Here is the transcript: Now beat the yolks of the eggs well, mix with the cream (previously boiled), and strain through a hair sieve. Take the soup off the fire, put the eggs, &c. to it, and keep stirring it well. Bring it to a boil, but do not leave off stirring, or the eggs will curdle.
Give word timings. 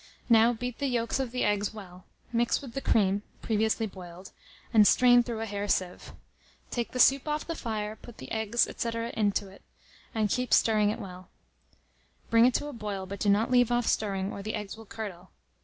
Now 0.29 0.51
beat 0.51 0.79
the 0.79 0.87
yolks 0.87 1.19
of 1.19 1.29
the 1.29 1.43
eggs 1.43 1.75
well, 1.75 2.05
mix 2.33 2.59
with 2.59 2.73
the 2.73 2.81
cream 2.81 3.21
(previously 3.43 3.85
boiled), 3.85 4.31
and 4.73 4.87
strain 4.87 5.21
through 5.21 5.41
a 5.41 5.45
hair 5.45 5.67
sieve. 5.67 6.13
Take 6.71 6.89
the 6.93 6.99
soup 6.99 7.27
off 7.27 7.45
the 7.45 7.53
fire, 7.53 7.95
put 7.95 8.17
the 8.17 8.31
eggs, 8.31 8.61
&c. 8.61 8.89
to 8.93 9.49
it, 9.49 9.53
and 10.15 10.27
keep 10.27 10.55
stirring 10.55 10.89
it 10.89 10.97
well. 10.99 11.29
Bring 12.31 12.47
it 12.47 12.55
to 12.55 12.65
a 12.65 12.73
boil, 12.73 13.05
but 13.05 13.19
do 13.19 13.29
not 13.29 13.51
leave 13.51 13.71
off 13.71 13.85
stirring, 13.85 14.31
or 14.33 14.41
the 14.41 14.55
eggs 14.55 14.75
will 14.75 14.87
curdle. 14.87 15.29